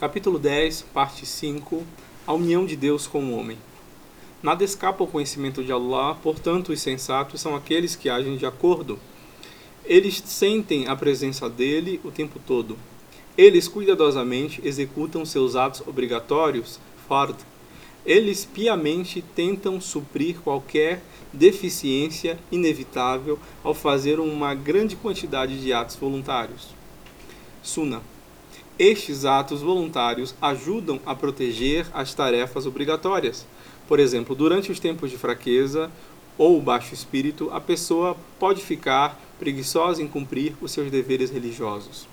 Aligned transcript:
Capítulo 0.00 0.38
10, 0.38 0.86
parte 0.94 1.26
5 1.26 1.84
A 2.26 2.32
união 2.32 2.64
de 2.64 2.74
Deus 2.74 3.06
com 3.06 3.22
o 3.22 3.36
homem. 3.36 3.58
Nada 4.42 4.64
escapa 4.64 5.04
ao 5.04 5.06
conhecimento 5.06 5.62
de 5.62 5.70
Allah, 5.70 6.14
portanto, 6.14 6.72
os 6.72 6.80
sensatos 6.80 7.38
são 7.38 7.54
aqueles 7.54 7.96
que 7.96 8.08
agem 8.08 8.38
de 8.38 8.46
acordo. 8.46 8.98
Eles 9.84 10.22
sentem 10.24 10.88
a 10.88 10.96
presença 10.96 11.50
dele 11.50 12.00
o 12.02 12.10
tempo 12.10 12.40
todo. 12.46 12.78
Eles 13.36 13.68
cuidadosamente 13.68 14.62
executam 14.64 15.26
seus 15.26 15.54
atos 15.54 15.82
obrigatórios, 15.86 16.80
fard. 17.06 17.36
Eles 18.06 18.46
piamente 18.46 19.22
tentam 19.36 19.78
suprir 19.82 20.40
qualquer 20.40 21.02
deficiência 21.30 22.38
inevitável 22.50 23.38
ao 23.62 23.74
fazer 23.74 24.18
uma 24.18 24.54
grande 24.54 24.96
quantidade 24.96 25.60
de 25.60 25.74
atos 25.74 25.96
voluntários. 25.96 26.68
Sunnah 27.62 28.00
estes 28.80 29.26
atos 29.26 29.60
voluntários 29.60 30.34
ajudam 30.40 30.98
a 31.04 31.14
proteger 31.14 31.86
as 31.92 32.14
tarefas 32.14 32.64
obrigatórias. 32.64 33.46
Por 33.86 34.00
exemplo, 34.00 34.34
durante 34.34 34.72
os 34.72 34.80
tempos 34.80 35.10
de 35.10 35.18
fraqueza 35.18 35.90
ou 36.38 36.58
baixo 36.62 36.94
espírito, 36.94 37.50
a 37.52 37.60
pessoa 37.60 38.16
pode 38.38 38.62
ficar 38.62 39.20
preguiçosa 39.38 40.02
em 40.02 40.08
cumprir 40.08 40.54
os 40.62 40.72
seus 40.72 40.90
deveres 40.90 41.30
religiosos. 41.30 42.08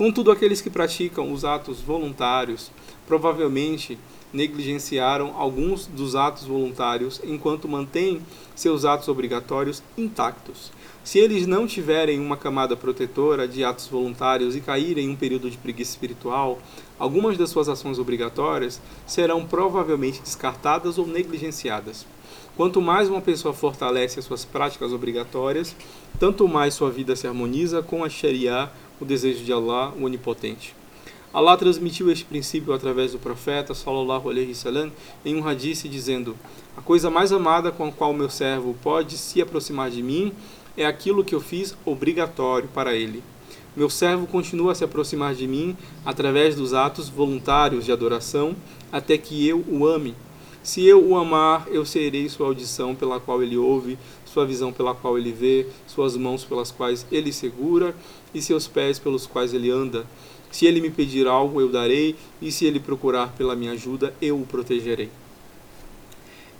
Contudo, 0.00 0.30
aqueles 0.30 0.62
que 0.62 0.70
praticam 0.70 1.30
os 1.30 1.44
atos 1.44 1.82
voluntários 1.82 2.70
provavelmente 3.06 3.98
negligenciaram 4.32 5.34
alguns 5.36 5.84
dos 5.84 6.16
atos 6.16 6.44
voluntários 6.44 7.20
enquanto 7.22 7.68
mantêm 7.68 8.22
seus 8.54 8.86
atos 8.86 9.08
obrigatórios 9.08 9.82
intactos. 9.98 10.72
Se 11.04 11.18
eles 11.18 11.46
não 11.46 11.66
tiverem 11.66 12.18
uma 12.18 12.38
camada 12.38 12.74
protetora 12.74 13.46
de 13.46 13.62
atos 13.62 13.88
voluntários 13.88 14.56
e 14.56 14.62
caírem 14.62 15.04
em 15.04 15.10
um 15.10 15.16
período 15.16 15.50
de 15.50 15.58
preguiça 15.58 15.90
espiritual, 15.90 16.58
algumas 16.98 17.36
das 17.36 17.50
suas 17.50 17.68
ações 17.68 17.98
obrigatórias 17.98 18.80
serão 19.06 19.44
provavelmente 19.44 20.22
descartadas 20.22 20.96
ou 20.96 21.06
negligenciadas. 21.06 22.06
Quanto 22.56 22.80
mais 22.80 23.10
uma 23.10 23.20
pessoa 23.20 23.52
fortalece 23.52 24.18
as 24.18 24.24
suas 24.24 24.46
práticas 24.46 24.94
obrigatórias, 24.94 25.76
tanto 26.18 26.48
mais 26.48 26.72
sua 26.72 26.90
vida 26.90 27.14
se 27.14 27.26
harmoniza 27.26 27.82
com 27.82 28.02
a 28.02 28.08
Sharia, 28.08 28.70
o 29.00 29.04
desejo 29.04 29.44
de 29.44 29.52
Allah, 29.52 29.92
o 29.98 30.04
Onipotente. 30.04 30.74
Allah 31.32 31.56
transmitiu 31.56 32.10
este 32.10 32.24
princípio 32.24 32.72
através 32.72 33.12
do 33.12 33.18
profeta 33.18 33.72
sallallahu 33.72 34.28
alaihi 34.28 34.48
wasallam 34.48 34.90
em 35.24 35.36
um 35.36 35.46
hadith 35.46 35.88
dizendo: 35.88 36.36
A 36.76 36.82
coisa 36.82 37.08
mais 37.08 37.32
amada 37.32 37.70
com 37.70 37.86
a 37.86 37.92
qual 37.92 38.12
meu 38.12 38.28
servo 38.28 38.76
pode 38.82 39.16
se 39.16 39.40
aproximar 39.40 39.90
de 39.90 40.02
mim 40.02 40.32
é 40.76 40.84
aquilo 40.84 41.24
que 41.24 41.34
eu 41.34 41.40
fiz 41.40 41.76
obrigatório 41.84 42.68
para 42.74 42.94
ele. 42.94 43.22
Meu 43.76 43.88
servo 43.88 44.26
continua 44.26 44.72
a 44.72 44.74
se 44.74 44.82
aproximar 44.82 45.32
de 45.34 45.46
mim 45.46 45.76
através 46.04 46.56
dos 46.56 46.74
atos 46.74 47.08
voluntários 47.08 47.84
de 47.84 47.92
adoração, 47.92 48.56
até 48.90 49.16
que 49.16 49.46
eu 49.46 49.64
o 49.68 49.86
ame. 49.86 50.16
Se 50.62 50.84
eu 50.84 51.02
o 51.02 51.16
amar, 51.16 51.68
eu 51.70 51.86
serei 51.86 52.28
sua 52.28 52.48
audição 52.48 52.94
pela 52.94 53.20
qual 53.20 53.42
ele 53.42 53.56
ouve, 53.56 53.96
sua 54.32 54.46
visão 54.46 54.72
pela 54.72 54.94
qual 54.94 55.18
ele 55.18 55.32
vê, 55.32 55.66
suas 55.86 56.16
mãos 56.16 56.44
pelas 56.44 56.70
quais 56.70 57.06
ele 57.10 57.32
segura 57.32 57.94
e 58.32 58.40
seus 58.40 58.68
pés 58.68 58.98
pelos 58.98 59.26
quais 59.26 59.52
ele 59.52 59.70
anda. 59.70 60.06
Se 60.50 60.66
ele 60.66 60.80
me 60.80 60.90
pedir 60.90 61.26
algo, 61.26 61.60
eu 61.60 61.68
darei, 61.68 62.16
e 62.40 62.50
se 62.50 62.64
ele 62.64 62.80
procurar 62.80 63.32
pela 63.36 63.54
minha 63.54 63.72
ajuda, 63.72 64.14
eu 64.20 64.40
o 64.40 64.46
protegerei. 64.46 65.08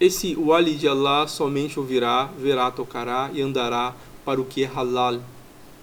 Esse 0.00 0.34
wali 0.34 0.74
de 0.74 0.88
Allah 0.88 1.26
somente 1.28 1.78
ouvirá, 1.78 2.24
verá, 2.38 2.70
tocará 2.70 3.30
e 3.32 3.40
andará 3.40 3.94
para 4.24 4.40
o 4.40 4.44
que 4.44 4.64
é 4.64 4.66
halal, 4.66 5.20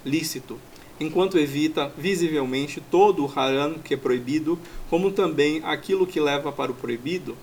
lícito, 0.04 0.60
enquanto 1.00 1.38
evita 1.38 1.92
visivelmente 1.98 2.82
todo 2.92 3.26
o 3.26 3.32
haram 3.34 3.76
que 3.76 3.94
é 3.94 3.98
proibido, 3.98 4.60
como 4.90 5.12
também 5.12 5.62
aquilo 5.64 6.06
que 6.06 6.20
leva 6.20 6.52
para 6.52 6.72
o 6.72 6.76
proibido. 6.76 7.38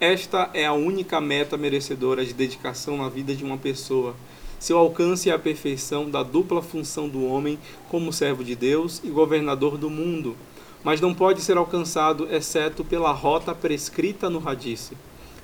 Esta 0.00 0.48
é 0.54 0.64
a 0.64 0.72
única 0.72 1.20
meta 1.20 1.58
merecedora 1.58 2.24
de 2.24 2.32
dedicação 2.32 2.96
na 2.96 3.10
vida 3.10 3.34
de 3.34 3.44
uma 3.44 3.58
pessoa. 3.58 4.16
Seu 4.58 4.78
alcance 4.78 5.28
é 5.28 5.32
a 5.34 5.38
perfeição 5.38 6.08
da 6.08 6.22
dupla 6.22 6.62
função 6.62 7.06
do 7.06 7.26
homem 7.26 7.58
como 7.90 8.10
servo 8.10 8.42
de 8.42 8.56
Deus 8.56 9.02
e 9.04 9.10
governador 9.10 9.76
do 9.76 9.90
mundo, 9.90 10.34
mas 10.82 11.02
não 11.02 11.12
pode 11.12 11.42
ser 11.42 11.58
alcançado 11.58 12.26
exceto 12.34 12.82
pela 12.82 13.12
rota 13.12 13.54
prescrita 13.54 14.30
no 14.30 14.48
Hadith. 14.48 14.92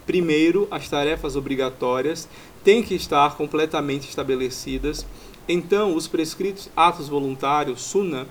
Primeiro, 0.06 0.66
as 0.70 0.88
tarefas 0.88 1.36
obrigatórias 1.36 2.26
têm 2.64 2.82
que 2.82 2.94
estar 2.94 3.36
completamente 3.36 4.08
estabelecidas. 4.08 5.04
Então, 5.46 5.94
os 5.94 6.08
prescritos 6.08 6.70
atos 6.74 7.08
voluntários, 7.08 7.82
sunnah, 7.82 8.24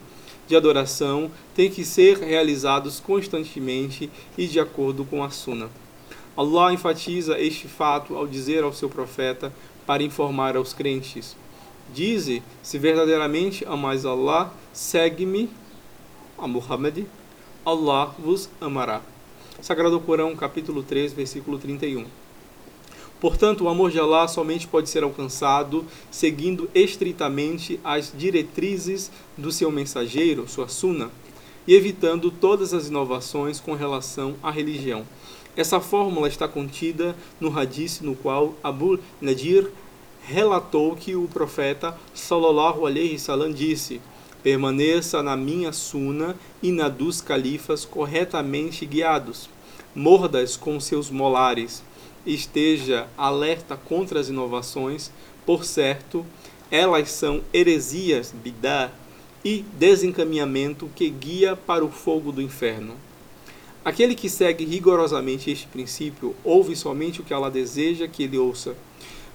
de 0.48 0.56
adoração, 0.56 1.30
têm 1.54 1.70
que 1.70 1.86
ser 1.86 2.18
realizados 2.18 3.00
constantemente 3.00 4.10
e 4.36 4.48
de 4.48 4.60
acordo 4.60 5.06
com 5.06 5.24
a 5.24 5.30
sunnah. 5.30 5.70
Allah 6.38 6.74
enfatiza 6.74 7.40
este 7.40 7.68
fato 7.68 8.16
ao 8.16 8.28
dizer 8.28 8.64
ao 8.64 8.74
seu 8.74 8.90
profeta 8.90 9.54
para 9.86 10.04
informar 10.04 10.58
aos 10.58 10.74
crentes: 10.74 11.36
Dize, 11.94 12.44
se 12.62 12.78
verdadeiramente 12.78 13.66
amais 13.66 14.06
Allah, 14.06 14.54
segue-me, 14.74 15.50
a 16.38 16.48
Muhammad, 16.48 17.06
Allah 17.66 18.14
vos 18.20 18.50
amará. 18.60 19.02
Sagrado 19.62 20.00
Corão, 20.02 20.36
capítulo 20.36 20.84
3, 20.84 21.14
versículo 21.14 21.58
31. 21.58 22.06
Portanto, 23.22 23.64
o 23.64 23.70
amor 23.70 23.90
de 23.90 24.00
Allah 24.00 24.28
somente 24.28 24.68
pode 24.68 24.90
ser 24.90 25.04
alcançado 25.04 25.86
seguindo 26.12 26.70
estritamente 26.76 27.80
as 27.84 28.14
diretrizes 28.16 29.10
do 29.38 29.52
seu 29.52 29.72
mensageiro, 29.72 30.48
sua 30.50 30.68
suna, 30.68 31.10
e 31.66 31.74
evitando 31.74 32.30
todas 32.30 32.74
as 32.74 32.90
inovações 32.90 33.60
com 33.60 33.74
relação 33.74 34.36
à 34.44 34.52
religião. 34.52 35.06
Essa 35.58 35.80
fórmula 35.80 36.28
está 36.28 36.48
contida 36.48 37.16
no 37.40 37.58
hadith 37.58 38.02
no 38.02 38.16
qual 38.16 38.56
Abu 38.62 39.00
Nadir 39.22 39.72
relatou 40.28 40.96
que 40.96 41.16
o 41.16 41.28
profeta 41.28 41.98
sallallahu 42.14 42.86
alaihi 42.86 43.14
wasallam 43.14 43.54
disse: 43.54 44.02
Permaneça 44.44 45.24
na 45.24 45.38
minha 45.38 45.72
suna 45.72 46.36
e 46.62 46.72
na 46.72 46.90
dos 46.90 47.22
califas 47.22 47.86
corretamente 47.86 48.86
guiados. 48.86 49.50
Mordas 49.96 50.58
com 50.58 50.78
seus 50.80 51.10
molares. 51.10 51.82
Esteja 52.26 53.08
alerta 53.18 53.78
contra 53.78 54.20
as 54.20 54.30
inovações, 54.30 55.10
por 55.46 55.64
certo, 55.64 56.26
elas 56.70 57.12
são 57.12 57.42
heresias, 57.54 58.34
bidá, 58.34 58.92
e 59.44 59.64
desencaminhamento 59.78 60.90
que 60.96 61.08
guia 61.08 61.56
para 61.56 61.86
o 61.86 61.92
fogo 61.92 62.32
do 62.32 62.42
inferno. 62.42 62.96
Aquele 63.86 64.16
que 64.16 64.28
segue 64.28 64.66
rigorosamente 64.66 65.52
este 65.52 65.68
princípio 65.68 66.36
ouve 66.44 66.76
somente 66.76 67.22
o 67.22 67.24
que 67.24 67.32
Allah 67.32 67.52
deseja 67.52 68.08
que 68.08 68.24
ele 68.24 68.36
ouça, 68.36 68.76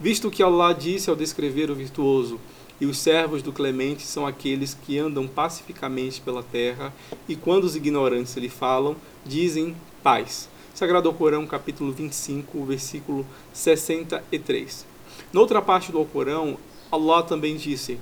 visto 0.00 0.28
que 0.28 0.42
Allah 0.42 0.72
disse 0.72 1.08
ao 1.08 1.14
descrever 1.14 1.70
o 1.70 1.74
virtuoso: 1.76 2.40
e 2.80 2.84
os 2.84 2.98
servos 2.98 3.42
do 3.42 3.52
Clemente 3.52 4.02
são 4.02 4.26
aqueles 4.26 4.74
que 4.74 4.98
andam 4.98 5.28
pacificamente 5.28 6.20
pela 6.20 6.42
terra 6.42 6.92
e 7.28 7.36
quando 7.36 7.62
os 7.62 7.76
ignorantes 7.76 8.36
lhe 8.36 8.48
falam, 8.48 8.96
dizem 9.24 9.76
paz. 10.02 10.48
Sagrado 10.74 11.12
Corão, 11.12 11.46
capítulo 11.46 11.92
25, 11.92 12.64
versículo 12.64 13.24
63. 13.52 14.84
Noutra 15.32 15.62
parte 15.62 15.92
do 15.92 15.98
Alcorão, 15.98 16.58
Allah 16.90 17.22
também 17.22 17.56
disse: 17.56 18.00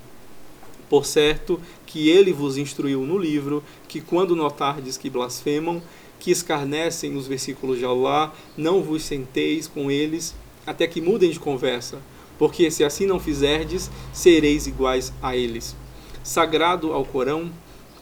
Por 0.89 1.05
certo 1.05 1.61
que 1.87 2.09
ele 2.09 2.33
vos 2.33 2.57
instruiu 2.57 3.03
no 3.03 3.19
livro 3.19 3.63
que 3.87 4.01
quando 4.01 4.37
notardes 4.37 4.97
que 4.97 5.11
blasfemam, 5.11 5.83
que 6.19 6.31
escarnecem 6.31 7.11
nos 7.11 7.27
versículos 7.27 7.79
de 7.79 7.85
Allah, 7.85 8.33
não 8.57 8.83
vos 8.83 9.03
senteis 9.03 9.67
com 9.67 9.91
eles 9.91 10.35
até 10.67 10.87
que 10.87 11.01
mudem 11.01 11.31
de 11.31 11.39
conversa 11.39 11.99
porque 12.39 12.71
se 12.71 12.85
assim 12.85 13.05
não 13.05 13.19
fizerdes, 13.19 13.91
sereis 14.13 14.67
iguais 14.67 15.13
a 15.21 15.37
eles. 15.37 15.75
Sagrado 16.23 16.93
ao 16.93 17.05
Corão, 17.05 17.51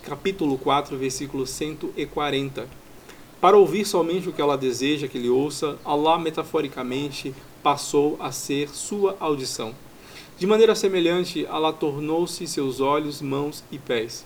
capítulo 0.02 0.58
4, 0.58 0.96
versículo 0.96 1.46
140. 1.46 2.68
Para 3.40 3.56
ouvir 3.56 3.84
somente 3.86 4.28
o 4.28 4.32
que 4.32 4.40
ela 4.40 4.56
deseja 4.56 5.08
que 5.08 5.16
ele 5.16 5.30
ouça, 5.30 5.78
Allah 5.84 6.18
metaforicamente 6.18 7.34
passou 7.62 8.16
a 8.20 8.30
ser 8.30 8.68
sua 8.68 9.16
audição. 9.18 9.74
De 10.38 10.46
maneira 10.46 10.74
semelhante, 10.74 11.46
Allah 11.46 11.72
tornou-se 11.72 12.46
seus 12.46 12.78
olhos, 12.78 13.22
mãos 13.22 13.64
e 13.72 13.78
pés. 13.78 14.22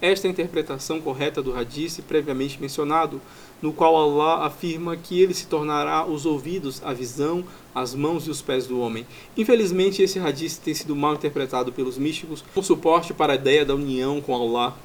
Esta 0.00 0.28
é 0.28 0.30
a 0.30 0.30
interpretação 0.30 1.00
correta 1.00 1.42
do 1.42 1.52
hadith 1.52 2.00
previamente 2.06 2.60
mencionado, 2.60 3.20
no 3.60 3.72
qual 3.72 3.96
Allah 3.96 4.46
afirma 4.46 4.96
que 4.96 5.20
ele 5.20 5.34
se 5.34 5.48
tornará 5.48 6.06
os 6.06 6.24
ouvidos, 6.24 6.80
a 6.84 6.92
visão, 6.92 7.42
as 7.74 7.92
mãos 7.92 8.28
e 8.28 8.30
os 8.30 8.40
pés 8.40 8.68
do 8.68 8.78
homem. 8.78 9.04
Infelizmente, 9.36 10.00
esse 10.00 10.20
hadith 10.20 10.60
tem 10.62 10.74
sido 10.74 10.94
mal 10.94 11.14
interpretado 11.14 11.72
pelos 11.72 11.98
místicos, 11.98 12.44
com 12.54 12.62
suporte 12.62 13.12
para 13.12 13.32
a 13.32 13.36
ideia 13.36 13.64
da 13.64 13.74
união 13.74 14.20
com 14.20 14.36
Allah. 14.36 14.76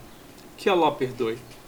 Que 0.58 0.68
Allah 0.68 0.92
perdoe. 0.92 1.38